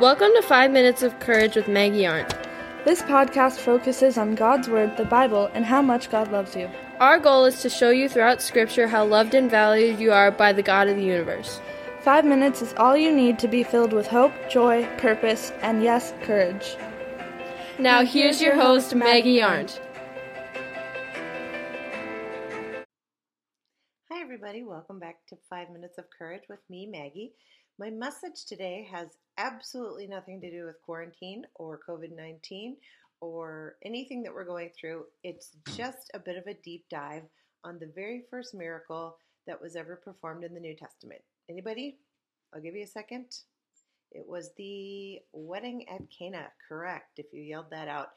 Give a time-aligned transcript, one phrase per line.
[0.00, 2.34] Welcome to 5 Minutes of Courage with Maggie Arndt.
[2.84, 6.68] This podcast focuses on God's Word, the Bible, and how much God loves you.
[6.98, 10.52] Our goal is to show you throughout Scripture how loved and valued you are by
[10.54, 11.60] the God of the universe.
[12.00, 16.12] Five minutes is all you need to be filled with hope, joy, purpose, and yes,
[16.22, 16.74] courage.
[17.78, 19.80] Now, here's your host, Maggie Arndt.
[24.10, 24.64] Hi, everybody.
[24.64, 27.34] Welcome back to Five Minutes of Courage with me, Maggie.
[27.78, 29.08] My message today has
[29.38, 32.76] absolutely nothing to do with quarantine or COVID 19
[33.20, 35.04] or anything that we're going through.
[35.24, 37.22] It's just a bit of a deep dive
[37.64, 41.22] on the very first miracle that was ever performed in the New Testament.
[41.48, 41.96] Anybody?
[42.54, 43.34] I'll give you a second.
[44.10, 48.08] It was the wedding at Cana, correct, if you yelled that out.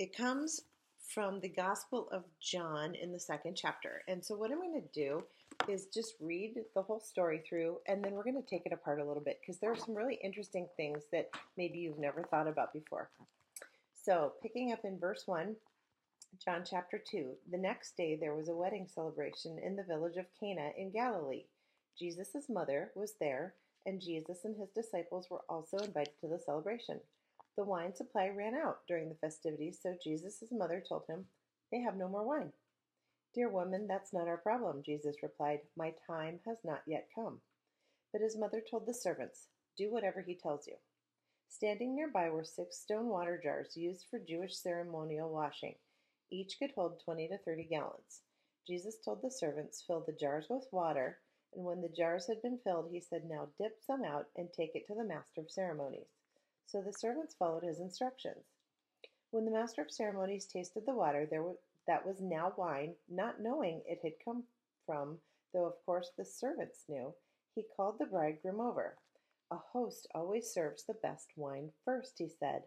[0.00, 0.62] It comes
[1.14, 4.02] from the Gospel of John in the second chapter.
[4.08, 5.22] And so, what I'm going to do
[5.68, 9.00] is just read the whole story through, and then we're going to take it apart
[9.00, 12.48] a little bit because there are some really interesting things that maybe you've never thought
[12.48, 13.10] about before.
[13.94, 15.54] So, picking up in verse 1,
[16.44, 17.34] John chapter 2.
[17.50, 21.44] The next day there was a wedding celebration in the village of Cana in Galilee.
[21.98, 23.54] Jesus' mother was there,
[23.84, 27.00] and Jesus and his disciples were also invited to the celebration.
[27.56, 31.26] The wine supply ran out during the festivities, so Jesus' mother told him,
[31.70, 32.52] They have no more wine.
[33.34, 35.60] Dear woman, that's not our problem, Jesus replied.
[35.74, 37.40] My time has not yet come.
[38.12, 40.76] But his mother told the servants, Do whatever he tells you.
[41.48, 45.76] Standing nearby were six stone water jars used for Jewish ceremonial washing.
[46.30, 48.20] Each could hold 20 to 30 gallons.
[48.66, 51.18] Jesus told the servants, Fill the jars with water,
[51.54, 54.74] and when the jars had been filled, he said, Now dip some out and take
[54.74, 56.08] it to the master of ceremonies.
[56.66, 58.44] So the servants followed his instructions.
[59.30, 63.40] When the master of ceremonies tasted the water, there was that was now wine, not
[63.40, 64.44] knowing it had come
[64.86, 65.18] from,
[65.52, 67.14] though of course the servants knew,
[67.54, 68.96] he called the bridegroom over.
[69.50, 72.62] A host always serves the best wine first, he said.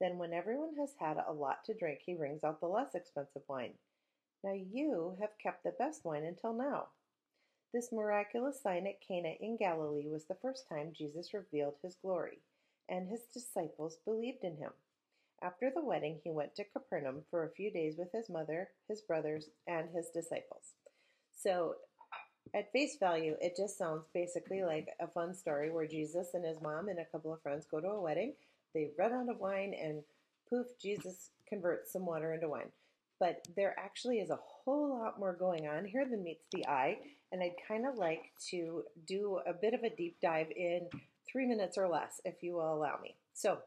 [0.00, 3.42] Then, when everyone has had a lot to drink, he brings out the less expensive
[3.46, 3.74] wine.
[4.42, 6.86] Now you have kept the best wine until now.
[7.74, 12.38] This miraculous sign at Cana in Galilee was the first time Jesus revealed his glory,
[12.88, 14.72] and his disciples believed in him.
[15.42, 19.00] After the wedding, he went to Capernaum for a few days with his mother, his
[19.00, 20.74] brothers, and his disciples.
[21.34, 21.76] So,
[22.52, 26.60] at face value, it just sounds basically like a fun story where Jesus and his
[26.60, 28.34] mom and a couple of friends go to a wedding.
[28.74, 30.02] They run out of wine, and
[30.48, 32.70] poof, Jesus converts some water into wine.
[33.18, 36.98] But there actually is a whole lot more going on here than meets the eye,
[37.32, 40.88] and I'd kind of like to do a bit of a deep dive in
[41.30, 43.14] three minutes or less, if you will allow me.
[43.32, 43.58] So,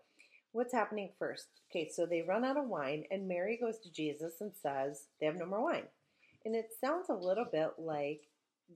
[0.54, 1.48] what's happening first?
[1.70, 5.26] Okay, so they run out of wine, and Mary goes to Jesus and says, They
[5.26, 5.88] have no more wine.
[6.46, 8.22] And it sounds a little bit like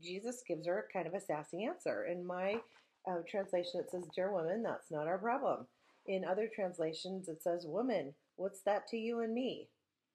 [0.04, 2.06] Jesus gives her kind of a sassy answer.
[2.12, 2.56] In my
[3.10, 5.68] uh, translation, it says, Dear woman, that's not our problem.
[6.08, 9.70] In other translations, it says, Woman, what's that to you and me?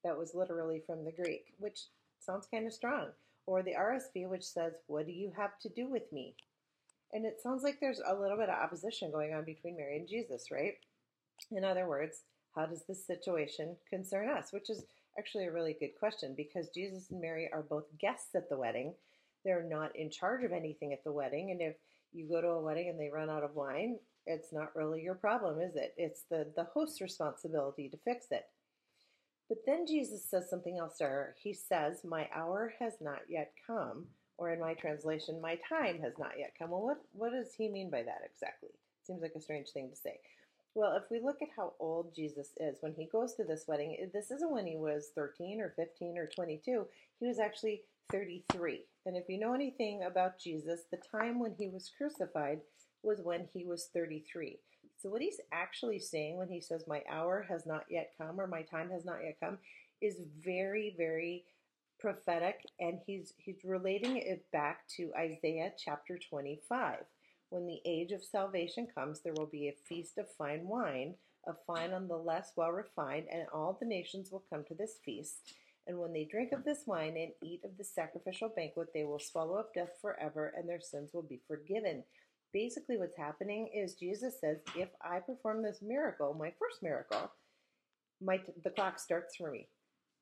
[0.05, 1.87] That was literally from the Greek, which
[2.19, 3.09] sounds kind of strong.
[3.47, 6.34] Or the RSV, which says, What do you have to do with me?
[7.12, 10.09] And it sounds like there's a little bit of opposition going on between Mary and
[10.09, 10.75] Jesus, right?
[11.50, 12.22] In other words,
[12.54, 14.53] how does this situation concern us?
[14.53, 14.84] Which is
[15.19, 18.94] actually a really good question because Jesus and Mary are both guests at the wedding.
[19.44, 21.50] They're not in charge of anything at the wedding.
[21.50, 21.76] And if
[22.12, 25.15] you go to a wedding and they run out of wine, it's not really your
[25.15, 25.94] problem, is it?
[25.97, 28.44] It's the, the host's responsibility to fix it.
[29.49, 31.34] But then Jesus says something else there.
[31.43, 34.06] He says, My hour has not yet come.
[34.38, 36.70] Or in my translation, my time has not yet come.
[36.70, 38.70] Well, what, what does he mean by that exactly?
[39.03, 40.19] Seems like a strange thing to say.
[40.75, 43.97] Well, if we look at how old Jesus is when he goes to this wedding,
[44.00, 46.87] eh, this isn't when he was 13 or 15 or 22.
[47.21, 48.87] He was actually 33.
[49.05, 52.61] And if you know anything about Jesus, the time when he was crucified
[53.03, 54.59] was when he was 33.
[54.97, 58.47] So, what he's actually saying when he says, My hour has not yet come or
[58.47, 59.59] my time has not yet come,
[60.00, 61.44] is very, very
[61.99, 62.61] prophetic.
[62.81, 66.99] And he's, he's relating it back to Isaiah chapter 25.
[67.52, 71.16] When the age of salvation comes, there will be a feast of fine wine,
[71.46, 74.94] of fine on the less well refined, and all the nations will come to this
[75.04, 75.52] feast.
[75.87, 79.19] And when they drink of this wine and eat of the sacrificial banquet, they will
[79.19, 82.04] swallow up death forever, and their sins will be forgiven.
[82.54, 87.32] Basically, what's happening is Jesus says, if I perform this miracle, my first miracle,
[88.22, 89.69] my the clock starts for me,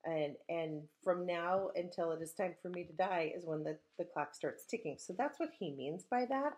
[0.05, 3.79] and and from now until it is time for me to die is when the
[4.01, 4.97] the clock starts ticking.
[4.99, 6.55] So that's what he means by that.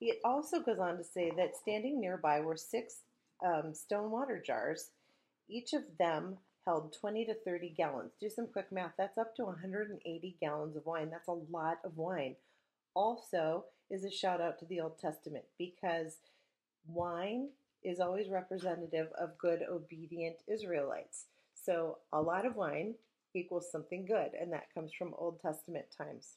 [0.00, 3.00] It also goes on to say that standing nearby were six
[3.44, 4.90] um, stone water jars.
[5.48, 8.12] Each of them held 20 to 30 gallons.
[8.20, 8.92] Do some quick math.
[8.96, 11.10] That's up to 180 gallons of wine.
[11.10, 12.36] That's a lot of wine.
[12.94, 16.18] Also, is a shout out to the Old Testament because
[16.86, 17.48] wine
[17.82, 21.26] is always representative of good, obedient Israelites.
[21.54, 22.94] So a lot of wine
[23.34, 26.36] equals something good, and that comes from Old Testament times.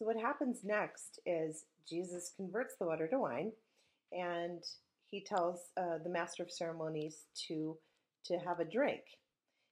[0.00, 3.52] So what happens next is Jesus converts the water to wine,
[4.12, 4.64] and
[5.10, 7.76] he tells uh, the master of ceremonies to
[8.24, 9.02] to have a drink.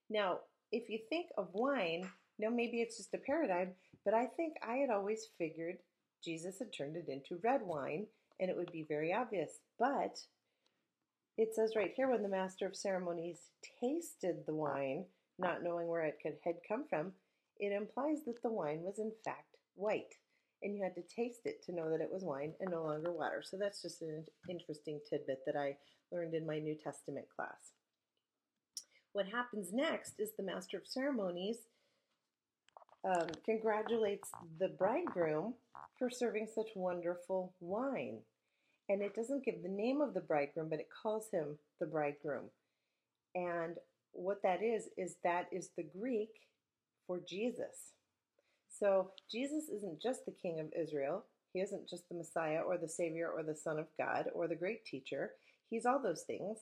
[0.07, 0.41] Now,
[0.71, 3.71] if you think of wine, now maybe it's just a paradigm,
[4.05, 5.77] but I think I had always figured
[6.23, 8.05] Jesus had turned it into red wine,
[8.39, 9.61] and it would be very obvious.
[9.79, 10.19] But
[11.37, 13.39] it says right here when the master of ceremonies
[13.81, 15.05] tasted the wine,
[15.39, 17.13] not knowing where it could, had come from,
[17.59, 20.13] it implies that the wine was in fact white.
[20.61, 23.11] And you had to taste it to know that it was wine and no longer
[23.11, 23.41] water.
[23.43, 25.77] So that's just an interesting tidbit that I
[26.11, 27.73] learned in my New Testament class.
[29.13, 31.57] What happens next is the master of ceremonies
[33.05, 34.29] um, congratulates
[34.59, 35.53] the bridegroom
[35.97, 38.19] for serving such wonderful wine.
[38.89, 42.45] And it doesn't give the name of the bridegroom, but it calls him the bridegroom.
[43.35, 43.75] And
[44.11, 46.29] what that is, is that is the Greek
[47.07, 47.93] for Jesus.
[48.69, 51.25] So Jesus isn't just the King of Israel.
[51.53, 54.55] He isn't just the Messiah or the Savior or the Son of God or the
[54.55, 55.31] great teacher.
[55.69, 56.59] He's all those things.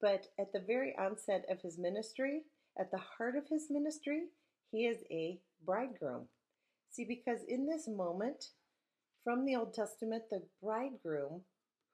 [0.00, 2.42] But at the very onset of his ministry,
[2.78, 4.24] at the heart of his ministry,
[4.70, 6.26] he is a bridegroom.
[6.90, 8.46] See, because in this moment,
[9.22, 11.42] from the Old Testament, the bridegroom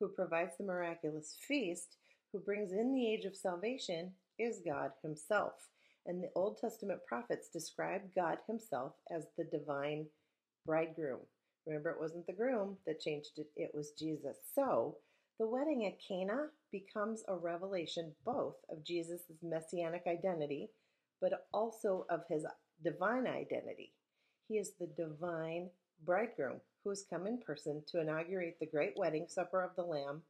[0.01, 1.97] who provides the miraculous feast,
[2.33, 5.53] who brings in the age of salvation, is God Himself.
[6.09, 10.07] And the Old Testament prophets describe God Himself as the divine
[10.65, 11.21] bridegroom.
[11.67, 14.39] Remember, it wasn't the groom that changed it, it was Jesus.
[14.55, 14.97] So,
[15.39, 20.71] the wedding at Cana becomes a revelation both of Jesus' messianic identity,
[21.21, 22.47] but also of his
[22.83, 23.93] divine identity.
[24.49, 25.69] He is the divine
[26.07, 30.23] bridegroom who has come in person to inaugurate the great wedding supper of the Lamb,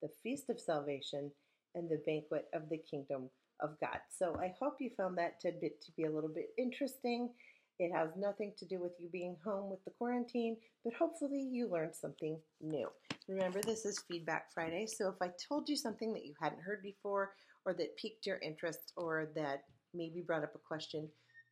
[0.00, 1.30] the feast of salvation,
[1.74, 3.28] and the banquet of the kingdom
[3.60, 3.98] of God.
[4.16, 7.30] So I hope you found that tidbit to be a little bit interesting.
[7.78, 11.68] It has nothing to do with you being home with the quarantine, but hopefully you
[11.68, 12.88] learned something new.
[13.28, 16.82] Remember, this is Feedback Friday, so if I told you something that you hadn't heard
[16.82, 17.34] before,
[17.66, 21.08] or that piqued your interest, or that maybe brought up a question,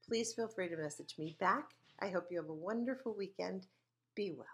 [0.09, 1.65] please feel free to message me back.
[2.01, 3.67] I hope you have a wonderful weekend.
[4.15, 4.47] Be well.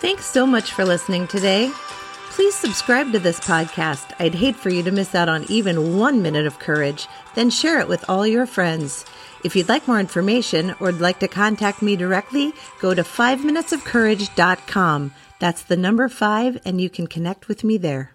[0.00, 1.70] Thanks so much for listening today.
[2.32, 4.14] Please subscribe to this podcast.
[4.18, 7.06] I'd hate for you to miss out on even one minute of courage.
[7.34, 9.04] Then share it with all your friends.
[9.44, 15.12] If you'd like more information or would like to contact me directly, go to 5minutesofcourage.com.
[15.40, 18.11] That's the number five, and you can connect with me there.